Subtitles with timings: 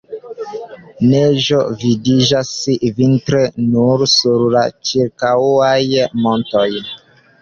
[1.09, 2.49] Neĝo vidiĝas
[3.01, 3.41] vintre
[3.75, 5.79] nur sur la ĉirkaŭaj
[6.25, 6.69] montoj.